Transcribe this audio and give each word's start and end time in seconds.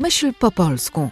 Myśl 0.00 0.32
po 0.38 0.50
polsku. 0.50 1.10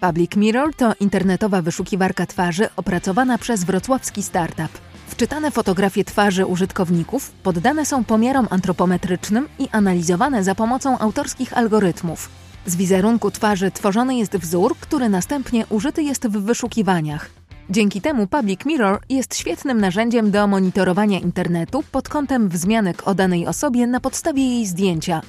Public 0.00 0.36
Mirror 0.36 0.74
to 0.74 0.92
internetowa 1.00 1.62
wyszukiwarka 1.62 2.26
twarzy 2.26 2.68
opracowana 2.76 3.38
przez 3.38 3.64
wrocławski 3.64 4.22
startup. 4.22 4.68
Wczytane 5.06 5.50
fotografie 5.50 6.04
twarzy 6.04 6.46
użytkowników 6.46 7.32
poddane 7.42 7.86
są 7.86 8.04
pomiarom 8.04 8.48
antropometrycznym 8.50 9.48
i 9.58 9.68
analizowane 9.72 10.44
za 10.44 10.54
pomocą 10.54 10.98
autorskich 10.98 11.58
algorytmów. 11.58 12.30
Z 12.66 12.76
wizerunku 12.76 13.30
twarzy 13.30 13.70
tworzony 13.70 14.16
jest 14.16 14.36
wzór, 14.36 14.76
który 14.80 15.08
następnie 15.08 15.66
użyty 15.66 16.02
jest 16.02 16.28
w 16.28 16.44
wyszukiwaniach. 16.44 17.30
Dzięki 17.70 18.00
temu 18.00 18.26
Public 18.26 18.64
Mirror 18.64 19.00
jest 19.08 19.36
świetnym 19.36 19.80
narzędziem 19.80 20.30
do 20.30 20.46
monitorowania 20.46 21.18
internetu 21.18 21.82
pod 21.92 22.08
kątem 22.08 22.48
wzmianek 22.48 23.08
o 23.08 23.14
danej 23.14 23.46
osobie 23.46 23.86
na 23.86 24.00
podstawie 24.00 24.42
jej 24.42 24.66
zdjęcia. 24.66 25.20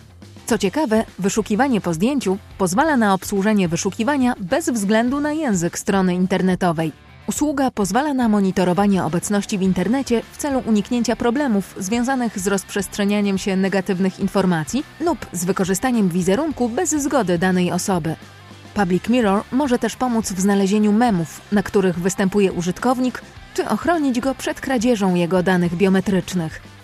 Co 0.45 0.57
ciekawe, 0.57 1.05
wyszukiwanie 1.19 1.81
po 1.81 1.93
zdjęciu 1.93 2.37
pozwala 2.57 2.97
na 2.97 3.13
obsłużenie 3.13 3.67
wyszukiwania 3.67 4.35
bez 4.39 4.69
względu 4.69 5.19
na 5.19 5.31
język 5.31 5.79
strony 5.79 6.15
internetowej. 6.15 6.91
Usługa 7.27 7.71
pozwala 7.71 8.13
na 8.13 8.29
monitorowanie 8.29 9.03
obecności 9.03 9.57
w 9.57 9.61
internecie 9.61 10.21
w 10.31 10.37
celu 10.37 10.63
uniknięcia 10.65 11.15
problemów 11.15 11.75
związanych 11.79 12.39
z 12.39 12.47
rozprzestrzenianiem 12.47 13.37
się 13.37 13.55
negatywnych 13.55 14.19
informacji 14.19 14.83
lub 14.99 15.25
z 15.31 15.45
wykorzystaniem 15.45 16.09
wizerunku 16.09 16.69
bez 16.69 16.89
zgody 16.89 17.37
danej 17.37 17.71
osoby. 17.71 18.15
Public 18.73 19.09
Mirror 19.09 19.43
może 19.51 19.79
też 19.79 19.95
pomóc 19.95 20.31
w 20.31 20.39
znalezieniu 20.39 20.91
memów, 20.91 21.41
na 21.51 21.63
których 21.63 21.99
występuje 21.99 22.53
użytkownik, 22.53 23.21
czy 23.53 23.69
ochronić 23.69 24.19
go 24.19 24.35
przed 24.35 24.61
kradzieżą 24.61 25.15
jego 25.15 25.43
danych 25.43 25.75
biometrycznych. 25.75 26.74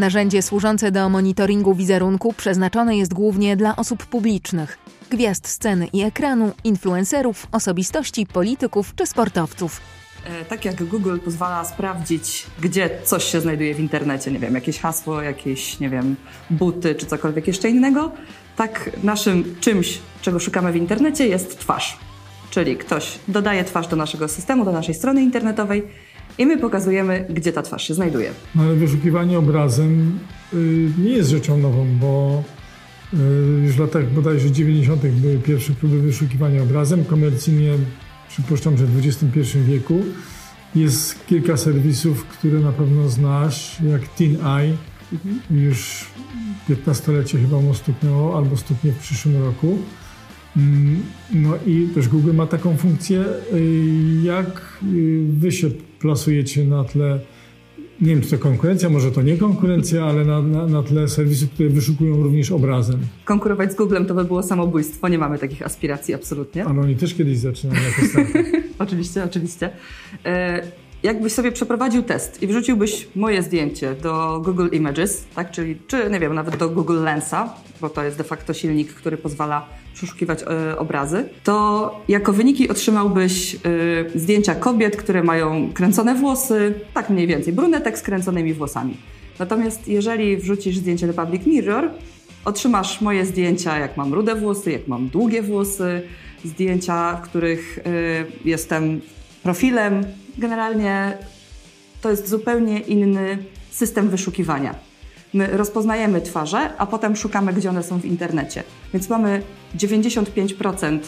Narzędzie 0.00 0.42
służące 0.42 0.90
do 0.90 1.08
monitoringu 1.08 1.74
wizerunku 1.74 2.32
przeznaczone 2.32 2.96
jest 2.96 3.14
głównie 3.14 3.56
dla 3.56 3.76
osób 3.76 4.06
publicznych, 4.06 4.78
gwiazd 5.10 5.48
sceny 5.48 5.86
i 5.92 6.02
ekranu, 6.02 6.52
influencerów, 6.64 7.46
osobistości, 7.52 8.26
polityków 8.26 8.94
czy 8.94 9.06
sportowców. 9.06 9.80
E, 10.24 10.44
tak 10.44 10.64
jak 10.64 10.84
Google 10.84 11.18
pozwala 11.18 11.64
sprawdzić, 11.64 12.46
gdzie 12.60 12.90
coś 13.04 13.24
się 13.24 13.40
znajduje 13.40 13.74
w 13.74 13.80
internecie, 13.80 14.32
nie 14.32 14.38
wiem, 14.38 14.54
jakieś 14.54 14.78
hasło, 14.78 15.22
jakieś, 15.22 15.80
nie 15.80 15.90
wiem, 15.90 16.16
buty 16.50 16.94
czy 16.94 17.06
cokolwiek 17.06 17.46
jeszcze 17.46 17.68
innego, 17.68 18.12
tak 18.56 18.90
naszym 19.02 19.56
czymś, 19.60 19.98
czego 20.22 20.38
szukamy 20.38 20.72
w 20.72 20.76
internecie 20.76 21.28
jest 21.28 21.58
twarz. 21.58 21.98
Czyli 22.50 22.76
ktoś 22.76 23.18
dodaje 23.28 23.64
twarz 23.64 23.88
do 23.88 23.96
naszego 23.96 24.28
systemu, 24.28 24.64
do 24.64 24.72
naszej 24.72 24.94
strony 24.94 25.22
internetowej 25.22 25.82
i 26.40 26.46
my 26.46 26.58
pokazujemy, 26.58 27.26
gdzie 27.30 27.52
ta 27.52 27.62
twarz 27.62 27.88
się 27.88 27.94
znajduje. 27.94 28.30
No 28.54 28.62
ale 28.62 28.74
wyszukiwanie 28.74 29.38
obrazem 29.38 30.18
y, 30.54 30.90
nie 30.98 31.10
jest 31.10 31.30
rzeczą 31.30 31.58
nową, 31.58 31.86
bo 32.00 32.42
y, 33.14 33.16
już 33.64 33.76
w 33.76 33.78
latach 33.78 34.12
bodajże 34.12 34.50
90. 34.50 35.06
były 35.06 35.38
pierwsze 35.38 35.72
próby 35.72 36.00
wyszukiwania 36.02 36.62
obrazem. 36.62 37.04
Komercyjnie 37.04 37.72
przypuszczam, 38.28 38.78
że 38.78 38.86
w 38.86 38.98
XXI 38.98 39.58
wieku 39.58 40.02
jest 40.74 41.26
kilka 41.26 41.56
serwisów, 41.56 42.24
które 42.24 42.60
na 42.60 42.72
pewno 42.72 43.08
znasz, 43.08 43.76
jak 43.90 44.08
TinEye. 44.08 44.76
Mhm. 45.12 45.40
Już 45.50 46.06
15-lecie 46.68 47.38
chyba 47.38 47.60
mu 47.60 47.74
stuknęło, 47.74 48.36
albo 48.36 48.56
stuknie 48.56 48.92
w 48.92 48.98
przyszłym 48.98 49.44
roku. 49.44 49.78
Mm, 50.56 51.02
no 51.34 51.50
i 51.66 51.88
też 51.94 52.08
Google 52.08 52.34
ma 52.34 52.46
taką 52.46 52.76
funkcję, 52.76 53.24
y, 53.54 54.22
jak 54.22 54.78
y, 54.94 55.26
wy 55.28 55.52
się 55.52 55.70
plasujecie 55.98 56.64
na 56.64 56.84
tle, 56.84 57.20
nie 58.00 58.08
wiem 58.08 58.20
czy 58.20 58.30
to 58.30 58.38
konkurencja, 58.38 58.88
może 58.88 59.12
to 59.12 59.22
nie 59.22 59.36
konkurencja, 59.36 60.04
ale 60.04 60.24
na, 60.24 60.42
na, 60.42 60.66
na 60.66 60.82
tle 60.82 61.08
serwisów, 61.08 61.50
które 61.50 61.68
wyszukują 61.68 62.22
również 62.22 62.50
obrazem. 62.50 63.00
Konkurować 63.24 63.72
z 63.72 63.74
Googlem 63.74 64.06
to 64.06 64.14
by 64.14 64.24
było 64.24 64.42
samobójstwo, 64.42 65.08
nie 65.08 65.18
mamy 65.18 65.38
takich 65.38 65.62
aspiracji 65.62 66.14
absolutnie. 66.14 66.64
Ale 66.64 66.80
oni 66.80 66.96
też 66.96 67.14
kiedyś 67.14 67.38
zaczynali 67.38 67.80
jako 67.84 68.06
startup. 68.10 68.46
oczywiście, 68.78 69.24
oczywiście. 69.24 69.70
E 70.24 70.62
jakbyś 71.02 71.32
sobie 71.32 71.52
przeprowadził 71.52 72.02
test 72.02 72.42
i 72.42 72.46
wrzuciłbyś 72.46 73.08
moje 73.16 73.42
zdjęcie 73.42 73.94
do 73.94 74.42
Google 74.44 74.68
Images, 74.72 75.24
tak, 75.34 75.50
czyli 75.50 75.76
czy 75.86 76.10
nie 76.10 76.20
wiem, 76.20 76.34
nawet 76.34 76.56
do 76.56 76.68
Google 76.68 77.02
Lensa, 77.02 77.54
bo 77.80 77.88
to 77.88 78.04
jest 78.04 78.18
de 78.18 78.24
facto 78.24 78.54
silnik, 78.54 78.94
który 78.94 79.16
pozwala 79.16 79.66
przeszukiwać 79.94 80.42
y, 80.42 80.78
obrazy, 80.78 81.28
to 81.44 82.00
jako 82.08 82.32
wyniki 82.32 82.68
otrzymałbyś 82.68 83.54
y, 83.54 83.58
zdjęcia 84.14 84.54
kobiet, 84.54 84.96
które 84.96 85.22
mają 85.22 85.72
kręcone 85.72 86.14
włosy, 86.14 86.74
tak 86.94 87.10
mniej 87.10 87.26
więcej, 87.26 87.52
brunetek 87.52 87.98
z 87.98 88.02
kręconymi 88.02 88.54
włosami. 88.54 88.96
Natomiast 89.38 89.88
jeżeli 89.88 90.36
wrzucisz 90.36 90.76
zdjęcie 90.76 91.06
do 91.06 91.12
Public 91.12 91.46
Mirror, 91.46 91.90
otrzymasz 92.44 93.00
moje 93.00 93.26
zdjęcia, 93.26 93.78
jak 93.78 93.96
mam 93.96 94.14
rude 94.14 94.34
włosy, 94.34 94.72
jak 94.72 94.88
mam 94.88 95.08
długie 95.08 95.42
włosy, 95.42 96.02
zdjęcia, 96.44 97.16
w 97.16 97.20
których 97.20 97.78
y, 97.78 97.82
jestem 98.44 99.00
profilem. 99.42 100.04
Generalnie 100.38 101.18
to 102.00 102.10
jest 102.10 102.28
zupełnie 102.28 102.78
inny 102.78 103.38
system 103.70 104.08
wyszukiwania. 104.08 104.74
My 105.34 105.56
rozpoznajemy 105.56 106.20
twarze, 106.20 106.76
a 106.78 106.86
potem 106.86 107.16
szukamy, 107.16 107.52
gdzie 107.52 107.70
one 107.70 107.82
są 107.82 108.00
w 108.00 108.04
internecie. 108.04 108.62
Więc 108.92 109.08
mamy 109.08 109.42
95% 109.76 110.98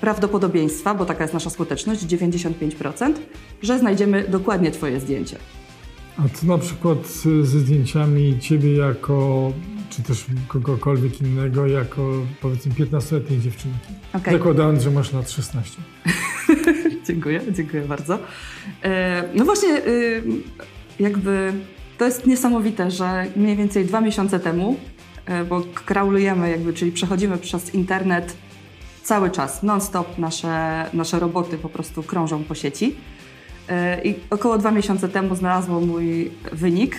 prawdopodobieństwa, 0.00 0.94
bo 0.94 1.04
taka 1.04 1.24
jest 1.24 1.34
nasza 1.34 1.50
skuteczność, 1.50 2.06
95%, 2.06 3.12
że 3.62 3.78
znajdziemy 3.78 4.28
dokładnie 4.28 4.70
Twoje 4.70 5.00
zdjęcie. 5.00 5.36
A 6.18 6.22
co 6.28 6.46
na 6.46 6.58
przykład 6.58 6.98
ze 7.42 7.60
zdjęciami 7.60 8.38
Ciebie 8.40 8.76
jako, 8.76 9.52
czy 9.90 10.02
też 10.02 10.26
kogokolwiek 10.48 11.20
innego, 11.20 11.66
jako 11.66 12.10
powiedzmy 12.40 12.72
15-letniej 12.72 13.40
dziewczynki? 13.40 13.88
Okay. 14.12 14.34
Zakładając, 14.34 14.82
że 14.82 14.90
masz 14.90 15.12
lat 15.12 15.30
16. 15.30 15.82
dziękuję, 17.06 17.40
dziękuję 17.50 17.82
bardzo. 17.82 18.18
E, 18.82 19.24
no 19.34 19.44
właśnie, 19.44 19.68
y, 19.86 20.22
jakby 21.00 21.52
to 21.98 22.04
jest 22.04 22.26
niesamowite, 22.26 22.90
że 22.90 23.26
mniej 23.36 23.56
więcej 23.56 23.84
dwa 23.84 24.00
miesiące 24.00 24.40
temu, 24.40 24.76
e, 25.26 25.44
bo 25.44 25.62
kraulujemy 25.84 26.50
jakby, 26.50 26.72
czyli 26.72 26.92
przechodzimy 26.92 27.38
przez 27.38 27.74
internet 27.74 28.36
cały 29.02 29.30
czas, 29.30 29.62
non-stop 29.62 30.18
nasze, 30.18 30.86
nasze 30.92 31.18
roboty 31.18 31.58
po 31.58 31.68
prostu 31.68 32.02
krążą 32.02 32.44
po 32.44 32.54
sieci. 32.54 32.96
E, 33.68 34.04
I 34.04 34.14
około 34.30 34.58
dwa 34.58 34.70
miesiące 34.70 35.08
temu 35.08 35.34
znalazło 35.34 35.80
mój 35.80 36.30
wynik 36.52 36.96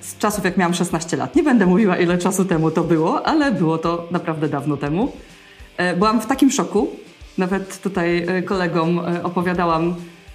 z 0.00 0.18
czasów, 0.18 0.44
jak 0.44 0.56
miałam 0.56 0.74
16 0.74 1.16
lat. 1.16 1.36
Nie 1.36 1.42
będę 1.42 1.66
mówiła, 1.66 1.96
ile 1.96 2.18
czasu 2.18 2.44
temu 2.44 2.70
to 2.70 2.84
było, 2.84 3.26
ale 3.26 3.52
było 3.52 3.78
to 3.78 4.08
naprawdę 4.10 4.48
dawno 4.48 4.76
temu. 4.76 5.12
Byłam 5.96 6.20
w 6.20 6.26
takim 6.26 6.50
szoku, 6.50 6.88
nawet 7.40 7.82
tutaj 7.82 8.24
e, 8.28 8.42
kolegom 8.42 8.98
e, 8.98 9.22
opowiadałam, 9.22 9.94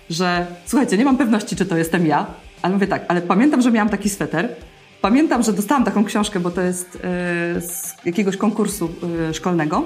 że 0.10 0.48
słuchajcie, 0.66 0.98
nie 0.98 1.06
mam 1.06 1.18
pewności, 1.18 1.56
czy 1.56 1.66
to 1.66 1.78
jestem 1.78 2.06
ja, 2.08 2.26
ale 2.62 2.74
mówię 2.74 2.88
tak, 2.88 3.06
ale 3.08 3.22
pamiętam, 3.22 3.62
że 3.62 3.72
miałam 3.72 3.90
taki 3.90 4.10
sweter. 4.10 4.50
Pamiętam, 5.02 5.44
że 5.44 5.54
dostałam 5.54 5.84
taką 5.84 6.06
książkę, 6.06 6.40
bo 6.40 6.52
to 6.52 6.62
jest 6.62 6.96
e, 6.96 7.00
z 7.62 7.96
jakiegoś 8.06 8.38
konkursu 8.38 8.90
szkolnego. 9.34 9.84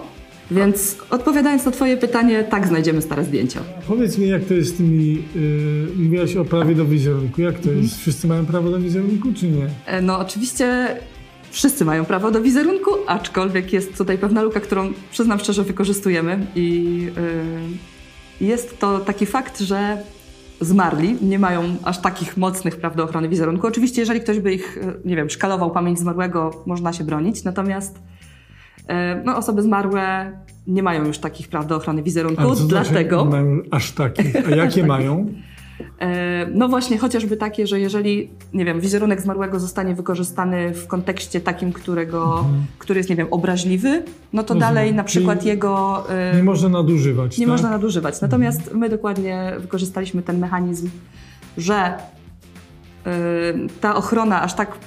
Więc 0.52 0.98
odpowiadając 1.10 1.66
na 1.66 1.72
Twoje 1.72 1.98
pytanie, 1.98 2.44
tak 2.44 2.68
znajdziemy 2.68 3.02
stare 3.02 3.24
zdjęcia. 3.24 3.60
Powiedz 3.88 4.18
mi, 4.18 4.28
jak 4.28 4.46
to 4.46 4.54
jest 4.54 4.74
z 4.74 4.78
tymi. 4.78 5.14
Yy, 5.14 5.24
mówiłaś 5.96 6.36
o 6.36 6.46
prawie 6.46 6.76
do 6.76 6.86
wizerunku. 6.86 7.42
Jak 7.42 7.56
to 7.56 7.64
mhm. 7.64 7.82
jest? 7.82 7.98
Wszyscy 8.00 8.28
mają 8.28 8.46
prawo 8.46 8.70
do 8.70 8.80
wizerunku, 8.80 9.34
czy 9.34 9.48
nie? 9.48 9.68
No, 10.02 10.20
oczywiście 10.20 10.98
Wszyscy 11.52 11.86
mają 11.86 12.06
prawo 12.06 12.32
do 12.32 12.42
wizerunku, 12.42 12.92
aczkolwiek 13.08 13.74
jest 13.74 13.98
tutaj 13.98 14.18
pewna 14.18 14.42
luka, 14.42 14.60
którą 14.60 14.94
przyznam 15.12 15.40
szczerze 15.40 15.64
wykorzystujemy 15.64 16.48
i 16.56 17.00
yy, 18.42 18.48
jest 18.48 18.80
to 18.80 19.00
taki 19.00 19.26
fakt, 19.26 19.60
że 19.60 19.98
zmarli 20.62 21.18
nie 21.22 21.40
mają 21.40 21.64
aż 21.84 22.02
takich 22.02 22.38
mocnych 22.38 22.76
praw 22.76 22.96
do 22.96 23.04
ochrony 23.04 23.30
wizerunku. 23.30 23.68
Oczywiście, 23.68 24.02
jeżeli 24.02 24.22
ktoś 24.22 24.40
by 24.40 24.54
ich, 24.54 24.78
y, 24.78 24.82
nie 25.06 25.16
wiem, 25.16 25.30
szkalował 25.30 25.72
pamięć 25.72 26.00
zmarłego, 26.00 26.64
można 26.66 26.94
się 26.94 27.04
bronić, 27.04 27.44
natomiast 27.44 28.00
yy, 28.78 28.96
no, 29.26 29.38
osoby 29.38 29.62
zmarłe 29.62 30.32
nie 30.68 30.84
mają 30.84 31.06
już 31.06 31.18
takich 31.18 31.48
praw 31.48 31.68
do 31.68 31.76
ochrony 31.76 32.04
wizerunku, 32.04 32.56
znaczy, 32.56 32.70
dlatego... 32.70 33.22
Znaczy, 33.22 33.44
mają 33.44 33.62
aż 33.72 33.92
takich, 33.92 34.36
a 34.48 34.56
jakie 34.64 34.84
mają? 34.84 35.20
E, 35.20 35.59
no 36.54 36.68
właśnie, 36.68 36.98
chociażby 36.98 37.38
takie, 37.38 37.68
że 37.68 37.80
jeżeli, 37.80 38.30
nie 38.54 38.66
wiem, 38.66 38.80
wizerunek 38.80 39.22
zmarłego 39.22 39.60
zostanie 39.60 39.96
wykorzystany 39.96 40.74
w 40.74 40.88
kontekście 40.88 41.42
takim, 41.42 41.74
którego, 41.74 42.40
mhm. 42.40 42.66
który 42.80 43.00
jest, 43.00 43.10
nie 43.10 43.16
wiem, 43.16 43.28
obraźliwy, 43.32 44.04
no 44.34 44.44
to 44.44 44.54
Rozumiem. 44.54 44.60
dalej 44.60 44.94
na 44.94 45.04
przykład 45.04 45.40
Czyli 45.40 45.50
jego... 45.50 46.06
E, 46.10 46.36
nie 46.36 46.44
można 46.44 46.70
nadużywać, 46.70 47.38
Nie 47.38 47.46
tak? 47.46 47.52
można 47.52 47.70
nadużywać. 47.70 48.14
Mhm. 48.14 48.32
Natomiast 48.32 48.60
mhm. 48.60 48.78
my 48.78 48.90
dokładnie 48.90 49.54
wykorzystaliśmy 49.60 50.22
ten 50.22 50.40
mechanizm, 50.40 50.90
że 51.58 51.76
e, 51.76 51.98
ta 53.82 53.96
ochrona 53.96 54.42
aż 54.42 54.54
tak 54.54 54.78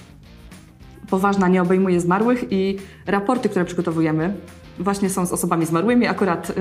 poważna 1.12 1.48
nie 1.48 1.62
obejmuje 1.62 2.00
zmarłych 2.00 2.44
i 2.50 2.78
raporty, 3.06 3.48
które 3.48 3.64
przygotowujemy, 3.64 4.34
właśnie 4.78 5.10
są 5.10 5.26
z 5.26 5.32
osobami 5.32 5.66
zmarłymi. 5.66 6.06
Akurat 6.06 6.50
y, 6.50 6.54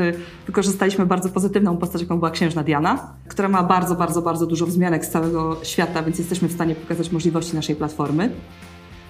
wykorzystaliśmy 0.47 1.05
bardzo 1.05 1.29
pozytywną 1.29 1.77
postać, 1.77 2.01
jaką 2.01 2.17
była 2.17 2.31
księżna 2.31 2.63
Diana, 2.63 3.13
która 3.27 3.49
ma 3.49 3.63
bardzo, 3.63 3.95
bardzo, 3.95 4.21
bardzo 4.21 4.45
dużo 4.45 4.65
wzmianek 4.65 5.05
z 5.05 5.09
całego 5.09 5.57
świata, 5.63 6.03
więc 6.03 6.19
jesteśmy 6.19 6.47
w 6.47 6.51
stanie 6.51 6.75
pokazać 6.75 7.11
możliwości 7.11 7.55
naszej 7.55 7.75
platformy. 7.75 8.31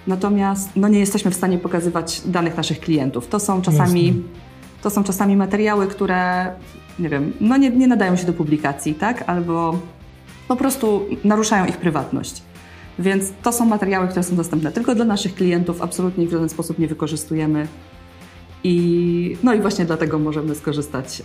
Natomiast 0.06 0.68
no, 0.76 0.88
nie 0.88 0.98
jesteśmy 0.98 1.30
w 1.30 1.34
stanie 1.34 1.58
pokazywać 1.58 2.22
danych 2.24 2.56
naszych 2.56 2.80
klientów. 2.80 3.28
To 3.28 3.40
są 3.40 3.62
czasami 3.62 4.22
to 4.82 4.90
są 4.90 5.04
czasami 5.04 5.36
materiały, 5.36 5.86
które 5.86 6.52
nie 6.98 7.08
wiem, 7.08 7.32
no 7.40 7.56
nie, 7.56 7.70
nie 7.70 7.86
nadają 7.86 8.16
się 8.16 8.26
do 8.26 8.32
publikacji, 8.32 8.94
tak? 8.94 9.24
Albo 9.26 9.78
po 10.48 10.56
prostu 10.56 11.06
naruszają 11.24 11.66
ich 11.66 11.76
prywatność. 11.76 12.42
Więc 12.98 13.32
to 13.42 13.52
są 13.52 13.64
materiały, 13.64 14.08
które 14.08 14.22
są 14.22 14.36
dostępne 14.36 14.72
tylko 14.72 14.94
dla 14.94 15.04
naszych 15.04 15.34
klientów, 15.34 15.82
absolutnie 15.82 16.24
ich 16.24 16.30
w 16.30 16.32
żaden 16.32 16.48
sposób 16.48 16.78
nie 16.78 16.88
wykorzystujemy. 16.88 17.68
I, 18.64 19.36
no 19.42 19.54
i 19.54 19.60
właśnie 19.60 19.84
dlatego 19.84 20.18
możemy 20.18 20.54
skorzystać 20.54 21.20
e, 21.20 21.24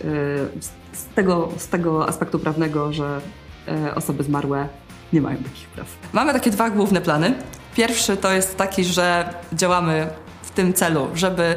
z 0.92 1.04
tego, 1.14 1.48
z 1.56 1.68
tego 1.68 2.08
aspektu 2.08 2.38
prawnego, 2.38 2.92
że 2.92 3.20
e, 3.68 3.94
osoby 3.94 4.24
zmarłe 4.24 4.68
nie 5.12 5.20
mają 5.20 5.36
takich 5.36 5.68
praw. 5.68 5.86
Mamy 6.12 6.32
takie 6.32 6.50
dwa 6.50 6.70
główne 6.70 7.00
plany. 7.00 7.34
Pierwszy 7.74 8.16
to 8.16 8.32
jest 8.32 8.56
taki, 8.56 8.84
że 8.84 9.34
działamy 9.52 10.08
w 10.42 10.50
tym 10.50 10.72
celu, 10.72 11.08
żeby 11.14 11.54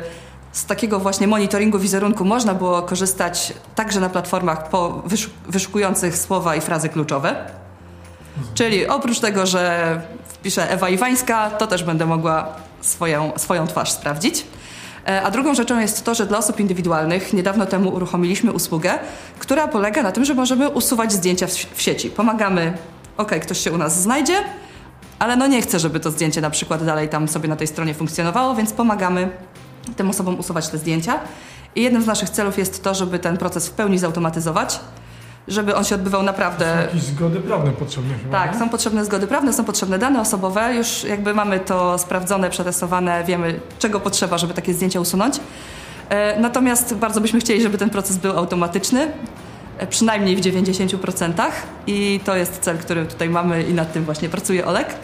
z 0.51 0.65
takiego 0.65 0.99
właśnie 0.99 1.27
monitoringu 1.27 1.79
wizerunku 1.79 2.25
można 2.25 2.53
było 2.53 2.81
korzystać 2.81 3.53
także 3.75 3.99
na 3.99 4.09
platformach 4.09 4.69
po 4.69 5.03
wyszukujących 5.47 6.17
słowa 6.17 6.55
i 6.55 6.61
frazy 6.61 6.89
kluczowe. 6.89 7.60
Czyli 8.53 8.87
oprócz 8.87 9.19
tego, 9.19 9.45
że 9.45 10.01
wpiszę 10.27 10.69
Ewa 10.69 10.89
Iwańska, 10.89 11.49
to 11.49 11.67
też 11.67 11.83
będę 11.83 12.05
mogła 12.05 12.47
swoją, 12.81 13.31
swoją 13.37 13.67
twarz 13.67 13.91
sprawdzić. 13.91 14.45
E, 15.07 15.21
a 15.21 15.31
drugą 15.31 15.55
rzeczą 15.55 15.79
jest 15.79 16.05
to, 16.05 16.15
że 16.15 16.25
dla 16.25 16.37
osób 16.37 16.59
indywidualnych 16.59 17.33
niedawno 17.33 17.65
temu 17.65 17.89
uruchomiliśmy 17.89 18.51
usługę, 18.51 18.99
która 19.39 19.67
polega 19.67 20.03
na 20.03 20.11
tym, 20.11 20.25
że 20.25 20.33
możemy 20.33 20.69
usuwać 20.69 21.13
zdjęcia 21.13 21.47
w, 21.47 21.81
sieci. 21.81 22.09
Pomagamy, 22.09 22.73
ok, 23.17 23.31
ktoś 23.41 23.59
się 23.59 23.71
u 23.71 23.77
nas 23.77 24.01
znajdzie, 24.01 24.35
ale 25.19 25.35
no 25.35 25.47
nie 25.47 25.61
chcę, 25.61 25.79
żeby 25.79 25.99
to 25.99 26.11
zdjęcie 26.11 26.41
na 26.41 26.49
przykład 26.49 26.85
dalej 26.85 27.09
tam 27.09 27.27
sobie 27.27 27.49
na 27.49 27.55
tej 27.55 27.67
stronie 27.67 27.93
funkcjonowało, 27.93 28.55
więc 28.55 28.73
pomagamy 28.73 29.29
tym 29.95 30.09
osobom 30.09 30.39
usuwać 30.39 30.67
te 30.67 30.77
zdjęcia. 30.77 31.19
I 31.75 31.81
jednym 31.81 32.01
z 32.03 32.05
naszych 32.05 32.29
celów 32.29 32.57
jest 32.57 32.83
to, 32.83 32.93
żeby 32.93 33.19
ten 33.19 33.37
proces 33.37 33.67
w 33.67 33.71
pełni 33.71 33.99
zautomatyzować, 33.99 34.79
żeby 35.47 35.75
on 35.75 35.83
się 35.83 35.95
odbywał 35.95 36.23
naprawdę. 36.23 36.65
Są 36.65 36.81
jakieś 36.81 37.03
zgody 37.03 37.39
prawne 37.39 37.71
potrzebne 37.71 38.13
chyba. 38.23 38.31
Tak, 38.31 38.53
nie? 38.53 38.59
są 38.59 38.69
potrzebne 38.69 39.05
zgody 39.05 39.27
prawne, 39.27 39.53
są 39.53 39.63
potrzebne 39.63 39.99
dane 39.99 40.21
osobowe. 40.21 40.75
Już 40.75 41.03
jakby 41.03 41.33
mamy 41.33 41.59
to 41.59 41.97
sprawdzone, 41.97 42.49
przetestowane, 42.49 43.23
wiemy 43.23 43.59
czego 43.79 43.99
potrzeba, 43.99 44.37
żeby 44.37 44.53
takie 44.53 44.73
zdjęcia 44.73 44.99
usunąć. 44.99 45.39
E, 46.09 46.39
natomiast 46.39 46.95
bardzo 46.95 47.21
byśmy 47.21 47.39
chcieli, 47.39 47.61
żeby 47.61 47.77
ten 47.77 47.89
proces 47.89 48.17
był 48.17 48.37
automatyczny, 48.37 49.11
e, 49.77 49.87
przynajmniej 49.87 50.35
w 50.35 50.41
90% 50.41 51.51
i 51.87 52.19
to 52.25 52.35
jest 52.35 52.59
cel, 52.59 52.77
który 52.77 53.05
tutaj 53.05 53.29
mamy 53.29 53.63
i 53.63 53.73
nad 53.73 53.93
tym 53.93 54.05
właśnie 54.05 54.29
pracuje 54.29 54.65
Olek. 54.65 54.95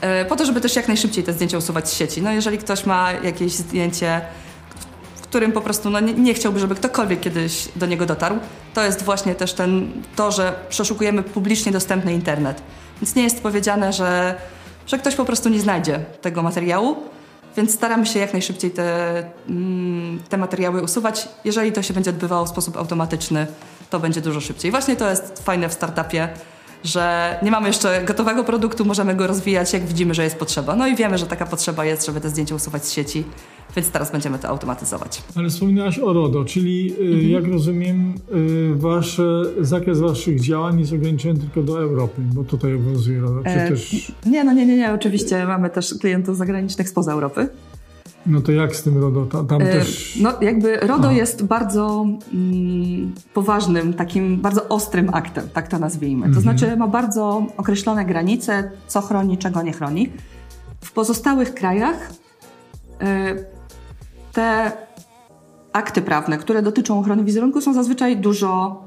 E, 0.00 0.24
po 0.24 0.36
to, 0.36 0.46
żeby 0.46 0.60
też 0.60 0.76
jak 0.76 0.88
najszybciej 0.88 1.24
te 1.24 1.32
zdjęcia 1.32 1.58
usuwać 1.58 1.88
z 1.88 1.92
sieci. 1.92 2.22
No 2.22 2.32
jeżeli 2.32 2.58
ktoś 2.58 2.86
ma 2.86 3.12
jakieś 3.12 3.52
zdjęcie, 3.52 4.20
którym 5.30 5.52
po 5.52 5.60
prostu 5.60 5.90
no, 5.90 6.00
nie, 6.00 6.14
nie 6.14 6.34
chciałby, 6.34 6.60
żeby 6.60 6.74
ktokolwiek 6.74 7.20
kiedyś 7.20 7.68
do 7.76 7.86
niego 7.86 8.06
dotarł, 8.06 8.38
to 8.74 8.84
jest 8.84 9.02
właśnie 9.02 9.34
też 9.34 9.52
ten, 9.52 9.92
to, 10.16 10.30
że 10.32 10.54
przeszukujemy 10.68 11.22
publicznie 11.22 11.72
dostępny 11.72 12.12
internet. 12.14 12.62
Więc 13.00 13.14
nie 13.14 13.22
jest 13.22 13.42
powiedziane, 13.42 13.92
że, 13.92 14.34
że 14.86 14.98
ktoś 14.98 15.14
po 15.14 15.24
prostu 15.24 15.48
nie 15.48 15.60
znajdzie 15.60 16.00
tego 16.20 16.42
materiału, 16.42 16.96
więc 17.56 17.74
staramy 17.74 18.06
się 18.06 18.18
jak 18.18 18.32
najszybciej 18.32 18.70
te, 18.70 19.18
mm, 19.48 20.22
te 20.28 20.36
materiały 20.36 20.82
usuwać. 20.82 21.28
Jeżeli 21.44 21.72
to 21.72 21.82
się 21.82 21.94
będzie 21.94 22.10
odbywało 22.10 22.44
w 22.44 22.48
sposób 22.48 22.76
automatyczny, 22.76 23.46
to 23.90 24.00
będzie 24.00 24.20
dużo 24.20 24.40
szybciej. 24.40 24.70
Właśnie 24.70 24.96
to 24.96 25.10
jest 25.10 25.42
fajne 25.44 25.68
w 25.68 25.72
startupie, 25.72 26.28
że 26.84 27.36
nie 27.42 27.50
mamy 27.50 27.66
jeszcze 27.66 28.04
gotowego 28.06 28.44
produktu, 28.44 28.84
możemy 28.84 29.14
go 29.14 29.26
rozwijać, 29.26 29.72
jak 29.72 29.86
widzimy, 29.86 30.14
że 30.14 30.24
jest 30.24 30.36
potrzeba. 30.36 30.76
No 30.76 30.86
i 30.86 30.96
wiemy, 30.96 31.18
że 31.18 31.26
taka 31.26 31.46
potrzeba 31.46 31.84
jest, 31.84 32.06
żeby 32.06 32.20
te 32.20 32.30
zdjęcia 32.30 32.54
usuwać 32.54 32.84
z 32.84 32.92
sieci, 32.92 33.24
więc 33.76 33.90
teraz 33.90 34.12
będziemy 34.12 34.38
to 34.38 34.48
automatyzować. 34.48 35.22
Ale 35.34 35.48
wspominałaś 35.48 35.98
o 35.98 36.12
RODO, 36.12 36.44
czyli 36.44 36.94
y, 37.00 37.02
mhm. 37.02 37.30
jak 37.30 37.44
rozumiem, 37.44 38.14
y, 38.34 38.74
wasze, 38.74 39.42
zakres 39.60 40.00
waszych 40.00 40.40
działań 40.40 40.80
jest 40.80 40.92
ograniczony 40.92 41.40
tylko 41.40 41.62
do 41.62 41.80
Europy, 41.80 42.22
bo 42.34 42.44
tutaj 42.44 42.74
obowiązuje 42.74 43.20
RODO. 43.20 43.42
Czy 43.42 43.50
e, 43.50 43.68
też... 43.68 44.12
Nie, 44.26 44.44
no 44.44 44.52
nie, 44.52 44.66
nie, 44.66 44.76
nie, 44.76 44.92
oczywiście 44.92 45.46
mamy 45.46 45.70
też 45.70 45.94
klientów 45.94 46.36
zagranicznych 46.36 46.88
spoza 46.88 47.12
Europy. 47.12 47.48
No 48.26 48.40
to 48.40 48.52
jak 48.52 48.76
z 48.76 48.82
tym 48.82 48.98
RODO? 48.98 49.26
Tam, 49.26 49.46
tam 49.46 49.62
e, 49.62 49.64
też... 49.66 50.18
No 50.22 50.32
jakby 50.40 50.76
RODO 50.76 51.08
A. 51.08 51.12
jest 51.12 51.44
bardzo 51.44 52.06
mm, 52.32 53.14
poważnym, 53.34 53.94
takim 53.94 54.36
bardzo 54.36 54.68
ostrym 54.68 55.10
aktem, 55.12 55.48
tak 55.52 55.68
to 55.68 55.78
nazwijmy. 55.78 56.26
Mhm. 56.26 56.34
To 56.34 56.40
znaczy 56.40 56.76
ma 56.76 56.88
bardzo 56.88 57.46
określone 57.56 58.04
granice, 58.04 58.70
co 58.86 59.00
chroni, 59.00 59.38
czego 59.38 59.62
nie 59.62 59.72
chroni. 59.72 60.12
W 60.80 60.92
pozostałych 60.92 61.54
krajach 61.54 62.12
e, 63.00 63.36
te 64.32 64.72
akty 65.72 66.02
prawne, 66.02 66.38
które 66.38 66.62
dotyczą 66.62 66.98
ochrony 66.98 67.24
wizerunku 67.24 67.60
są 67.60 67.74
zazwyczaj 67.74 68.16
dużo 68.16 68.82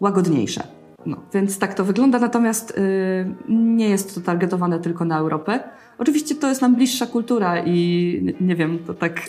łagodniejsze. 0.00 0.77
No, 1.08 1.16
więc 1.34 1.58
tak 1.58 1.74
to 1.74 1.84
wygląda, 1.84 2.18
natomiast 2.18 2.70
y, 2.70 3.34
nie 3.48 3.88
jest 3.88 4.14
to 4.14 4.20
targetowane 4.20 4.80
tylko 4.80 5.04
na 5.04 5.18
Europę. 5.18 5.60
Oczywiście 5.98 6.34
to 6.34 6.48
jest 6.48 6.62
nam 6.62 6.74
bliższa 6.74 7.06
kultura 7.06 7.64
i 7.64 8.36
nie 8.40 8.56
wiem, 8.56 8.78
to 8.86 8.94
tak 8.94 9.20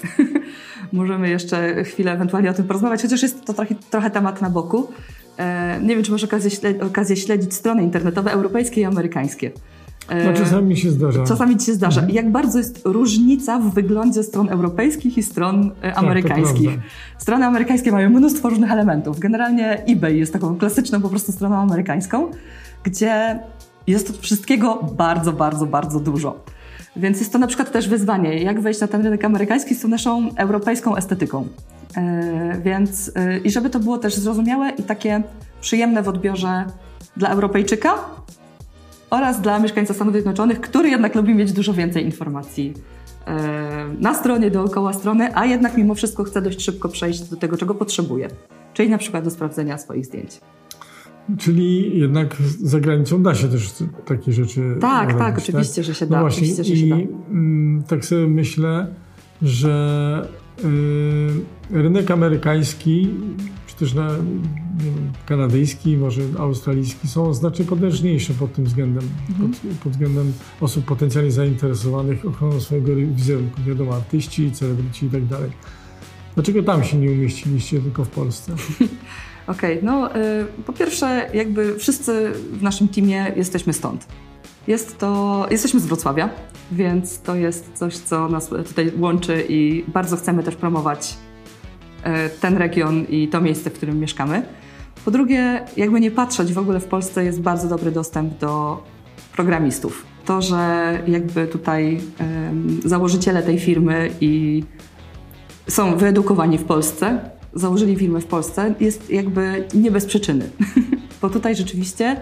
możemy 0.93 1.29
jeszcze 1.29 1.83
chwilę 1.83 2.11
ewentualnie 2.11 2.49
o 2.49 2.53
tym 2.53 2.67
porozmawiać, 2.67 3.01
chociaż 3.01 3.21
jest 3.21 3.45
to 3.45 3.53
trochę, 3.53 3.75
trochę 3.89 4.09
temat 4.09 4.41
na 4.41 4.49
boku. 4.49 4.87
E, 5.37 5.79
nie 5.81 5.95
wiem, 5.95 6.03
czy 6.03 6.11
masz 6.11 6.23
okazję, 6.23 6.51
okazję 6.81 7.15
śledzić 7.15 7.53
strony 7.53 7.83
internetowe 7.83 8.31
europejskie 8.31 8.81
i 8.81 8.85
amerykańskie. 8.85 9.51
E, 10.09 10.31
no 10.31 10.33
czasami 10.33 10.77
się 10.77 10.91
zdarza. 10.91 11.23
Czasami 11.25 11.57
ci 11.57 11.65
się 11.65 11.73
zdarza. 11.73 12.01
Mhm. 12.01 12.15
Jak 12.15 12.31
bardzo 12.31 12.57
jest 12.57 12.81
różnica 12.85 13.59
w 13.59 13.73
wyglądzie 13.73 14.23
stron 14.23 14.49
europejskich 14.49 15.17
i 15.17 15.23
stron 15.23 15.71
e, 15.81 15.89
tak, 15.89 15.97
amerykańskich. 15.97 16.69
Tak, 16.69 16.79
Strony 17.17 17.45
amerykańskie 17.45 17.91
mają 17.91 18.09
mnóstwo 18.09 18.49
różnych 18.49 18.71
elementów. 18.71 19.19
Generalnie 19.19 19.83
eBay 19.85 20.17
jest 20.17 20.33
taką 20.33 20.57
klasyczną 20.57 21.01
po 21.01 21.09
prostu 21.09 21.31
stroną 21.31 21.55
amerykańską, 21.55 22.31
gdzie 22.83 23.39
jest 23.87 24.21
wszystkiego 24.21 24.75
bardzo, 24.97 25.33
bardzo, 25.33 25.65
bardzo 25.65 25.99
dużo. 25.99 26.43
Więc 26.95 27.19
jest 27.19 27.33
to 27.33 27.39
na 27.39 27.47
przykład 27.47 27.71
też 27.71 27.89
wyzwanie, 27.89 28.43
jak 28.43 28.61
wejść 28.61 28.81
na 28.81 28.87
ten 28.87 29.03
rynek 29.03 29.25
amerykański 29.25 29.75
z 29.75 29.81
tą 29.81 29.87
naszą 29.87 30.29
europejską 30.35 30.95
estetyką. 30.95 31.47
Yy, 31.97 32.61
więc 32.61 33.07
yy, 33.07 33.37
i 33.37 33.51
żeby 33.51 33.69
to 33.69 33.79
było 33.79 33.97
też 33.97 34.15
zrozumiałe 34.15 34.69
i 34.69 34.83
takie 34.83 35.23
przyjemne 35.61 36.03
w 36.03 36.07
odbiorze 36.07 36.65
dla 37.17 37.29
Europejczyka 37.29 37.93
oraz 39.09 39.41
dla 39.41 39.59
mieszkańca 39.59 39.93
Stanów 39.93 40.13
Zjednoczonych, 40.13 40.61
który 40.61 40.89
jednak 40.89 41.15
lubi 41.15 41.35
mieć 41.35 41.53
dużo 41.53 41.73
więcej 41.73 42.05
informacji 42.05 42.73
yy, 43.27 43.33
na 43.99 44.13
stronie, 44.13 44.51
dookoła 44.51 44.93
strony, 44.93 45.29
a 45.35 45.45
jednak 45.45 45.77
mimo 45.77 45.95
wszystko 45.95 46.23
chce 46.23 46.41
dość 46.41 46.61
szybko 46.61 46.89
przejść 46.89 47.21
do 47.21 47.37
tego, 47.37 47.57
czego 47.57 47.75
potrzebuje, 47.75 48.27
czyli 48.73 48.89
na 48.89 48.97
przykład 48.97 49.23
do 49.23 49.31
sprawdzenia 49.31 49.77
swoich 49.77 50.05
zdjęć. 50.05 50.39
Czyli 51.37 51.99
jednak 51.99 52.35
za 52.63 52.79
granicą 52.79 53.23
da 53.23 53.35
się 53.35 53.47
też 53.47 53.73
takie 54.05 54.33
rzeczy 54.33 54.75
Tak, 54.81 55.09
robić, 55.09 55.19
tak, 55.19 55.37
oczywiście, 55.37 55.75
tak? 55.75 55.83
że 55.83 55.95
się 55.95 56.05
no 56.05 56.11
da. 56.11 56.17
No 56.17 56.21
właśnie, 56.23 56.47
oczywiście, 56.47 56.63
że 56.63 56.73
i 56.73 56.89
się 56.89 56.89
da. 56.89 56.95
Mm, 57.31 57.83
tak 57.87 58.05
sobie 58.05 58.27
myślę, 58.27 58.87
że 59.41 60.27
y, 61.71 61.81
rynek 61.81 62.11
amerykański, 62.11 63.09
czy 63.69 63.75
też 63.75 63.93
na, 63.93 64.09
wiem, 64.77 65.11
kanadyjski, 65.25 65.97
może 65.97 66.21
australijski 66.39 67.07
są 67.07 67.33
znacznie 67.33 67.65
potężniejsze 67.65 68.33
pod 68.33 68.53
tym 68.53 68.65
względem, 68.65 69.03
mhm. 69.29 69.51
pod, 69.51 69.59
pod, 69.83 69.91
względem 69.91 70.33
osób 70.61 70.85
potencjalnie 70.85 71.31
zainteresowanych 71.31 72.25
ochroną 72.25 72.59
swojego 72.59 72.95
wizerunku, 72.95 73.61
wiadomo, 73.67 73.95
artyści, 73.95 74.51
celebryci 74.51 75.05
i 75.05 75.09
tak 75.09 75.25
dalej. 75.25 75.51
Dlaczego 76.35 76.63
tam 76.63 76.83
się 76.83 76.97
nie 76.97 77.11
umieściliście, 77.11 77.81
tylko 77.81 78.05
w 78.05 78.09
Polsce? 78.09 78.51
Okej, 79.47 79.79
okay, 79.79 79.79
no 79.83 80.15
y, 80.15 80.45
po 80.65 80.73
pierwsze 80.73 81.29
jakby 81.33 81.79
wszyscy 81.79 82.31
w 82.51 82.61
naszym 82.61 82.87
teamie 82.87 83.33
jesteśmy 83.35 83.73
stąd. 83.73 84.07
Jest 84.67 84.97
to, 84.97 85.45
jesteśmy 85.51 85.79
z 85.79 85.85
Wrocławia, 85.85 86.29
więc 86.71 87.21
to 87.21 87.35
jest 87.35 87.71
coś, 87.73 87.97
co 87.97 88.29
nas 88.29 88.49
tutaj 88.49 88.91
łączy 88.99 89.45
i 89.49 89.83
bardzo 89.87 90.17
chcemy 90.17 90.43
też 90.43 90.55
promować 90.55 91.17
ten 92.41 92.57
region 92.57 93.05
i 93.09 93.27
to 93.27 93.41
miejsce, 93.41 93.69
w 93.69 93.73
którym 93.73 93.99
mieszkamy. 93.99 94.43
Po 95.05 95.11
drugie, 95.11 95.65
jakby 95.77 95.99
nie 95.99 96.11
patrzeć, 96.11 96.53
w 96.53 96.57
ogóle 96.57 96.79
w 96.79 96.85
Polsce 96.85 97.25
jest 97.25 97.41
bardzo 97.41 97.67
dobry 97.67 97.91
dostęp 97.91 98.37
do 98.37 98.83
programistów. 99.33 100.05
To, 100.25 100.41
że 100.41 100.99
jakby 101.07 101.47
tutaj 101.47 102.01
założyciele 102.85 103.43
tej 103.43 103.59
firmy 103.59 104.09
i 104.21 104.63
są 105.67 105.97
wyedukowani 105.97 106.57
w 106.57 106.63
Polsce, 106.63 107.19
założyli 107.53 107.95
firmę 107.95 108.21
w 108.21 108.25
Polsce, 108.25 108.73
jest 108.79 109.09
jakby 109.09 109.67
nie 109.73 109.91
bez 109.91 110.05
przyczyny. 110.05 110.49
Bo 111.21 111.29
tutaj 111.29 111.55
rzeczywiście 111.55 112.17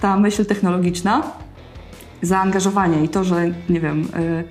ta 0.00 0.16
myśl 0.16 0.44
technologiczna, 0.44 1.22
zaangażowanie 2.22 3.04
i 3.04 3.08
to, 3.08 3.24
że 3.24 3.50
nie 3.68 3.80
wiem, 3.80 4.00
y, 4.00 4.44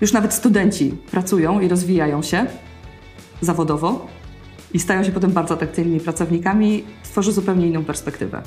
już 0.00 0.12
nawet 0.12 0.34
studenci 0.34 0.94
pracują 1.10 1.60
i 1.60 1.68
rozwijają 1.68 2.22
się 2.22 2.46
zawodowo 3.40 4.06
i 4.74 4.78
stają 4.78 5.04
się 5.04 5.12
potem 5.12 5.32
bardzo 5.32 5.54
atrakcyjnymi 5.54 6.00
pracownikami, 6.00 6.84
tworzy 7.02 7.32
zupełnie 7.32 7.66
inną 7.66 7.84
perspektywę. 7.84 8.42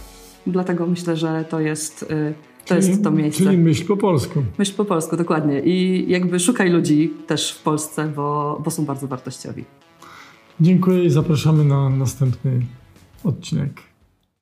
Dlatego 0.47 0.87
myślę, 0.87 1.17
że 1.17 1.45
to 1.49 1.59
jest, 1.59 2.03
y, 2.03 2.33
to, 2.65 2.75
czyli, 2.75 2.87
jest 2.87 3.03
to 3.03 3.11
miejsce. 3.11 3.43
Czyli 3.43 3.57
myśl 3.57 3.85
po 3.85 3.97
polsku. 3.97 4.43
Myśl 4.57 4.73
po 4.73 4.85
polsku, 4.85 5.17
dokładnie. 5.17 5.61
I 5.61 6.05
jakby 6.09 6.39
szukaj 6.39 6.69
ludzi 6.69 7.13
też 7.27 7.51
w 7.51 7.63
Polsce, 7.63 8.11
bo, 8.15 8.61
bo 8.65 8.71
są 8.71 8.85
bardzo 8.85 9.07
wartościowi. 9.07 9.65
Dziękuję 10.61 11.05
i 11.05 11.09
zapraszamy 11.09 11.63
na 11.63 11.89
następny 11.89 12.61
odcinek. 13.23 13.86